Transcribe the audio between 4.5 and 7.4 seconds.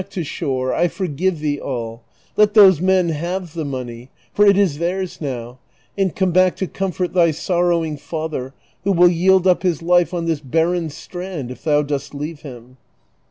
is theirs now, and come back to comfort thy